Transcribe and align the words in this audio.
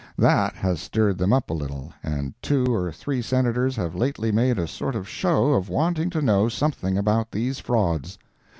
That 0.17 0.55
has 0.55 0.81
stirred 0.81 1.19
them 1.19 1.31
up 1.31 1.51
a 1.51 1.53
little 1.53 1.93
and 2.01 2.33
two 2.41 2.73
or 2.73 2.91
three 2.91 3.21
Senators 3.21 3.75
have 3.75 3.93
lately 3.93 4.31
made 4.31 4.57
a 4.57 4.65
sort 4.67 4.95
of 4.95 5.07
show 5.07 5.53
of 5.53 5.69
wanting 5.69 6.09
to 6.09 6.23
know 6.23 6.49
something 6.49 6.97
about 6.97 7.29
these 7.29 7.59
frauds. 7.59 8.17